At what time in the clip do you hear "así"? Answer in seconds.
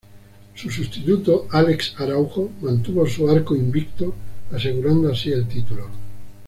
5.11-5.31